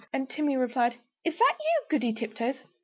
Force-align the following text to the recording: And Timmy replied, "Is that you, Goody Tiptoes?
And 0.11 0.27
Timmy 0.27 0.57
replied, 0.57 0.95
"Is 1.23 1.37
that 1.37 1.57
you, 1.59 1.83
Goody 1.87 2.11
Tiptoes? 2.11 2.63